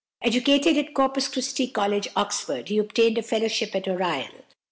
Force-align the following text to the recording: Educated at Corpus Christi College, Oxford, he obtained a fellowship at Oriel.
Educated 0.23 0.77
at 0.79 0.95
Corpus 0.95 1.27
Christi 1.27 1.67
College, 1.67 2.07
Oxford, 2.15 2.69
he 2.69 2.79
obtained 2.79 3.19
a 3.19 3.21
fellowship 3.21 3.75
at 3.75 3.87
Oriel. 3.87 4.43